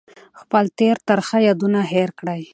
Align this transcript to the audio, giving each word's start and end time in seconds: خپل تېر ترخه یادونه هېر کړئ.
خپل 0.41 0.65
تېر 0.79 0.97
ترخه 1.07 1.37
یادونه 1.47 1.79
هېر 1.93 2.09
کړئ. 2.19 2.41